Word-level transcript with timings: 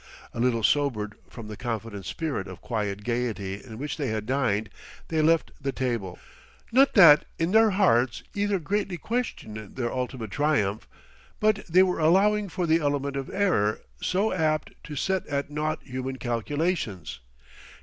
A 0.33 0.39
little 0.39 0.63
sobered 0.63 1.13
from 1.29 1.47
the 1.47 1.55
confident 1.55 2.07
spirit 2.07 2.47
of 2.47 2.59
quiet 2.59 3.03
gaiety 3.03 3.63
in 3.63 3.77
which 3.77 3.97
they 3.97 4.07
had 4.07 4.25
dined, 4.25 4.71
they 5.09 5.21
left 5.21 5.51
the 5.61 5.71
table. 5.71 6.17
Not 6.71 6.95
that, 6.95 7.25
in 7.37 7.51
their 7.51 7.69
hearts, 7.69 8.23
either 8.33 8.57
greatly 8.57 8.97
questioned 8.97 9.75
their 9.75 9.93
ultimate 9.93 10.31
triumph; 10.31 10.87
but 11.39 11.63
they 11.69 11.83
were 11.83 11.99
allowing 11.99 12.49
for 12.49 12.65
the 12.65 12.79
element 12.79 13.15
of 13.15 13.29
error 13.31 13.79
so 14.01 14.31
apt 14.33 14.71
to 14.85 14.95
set 14.95 15.23
at 15.27 15.51
naught 15.51 15.83
human 15.83 16.15
calculations. 16.17 17.19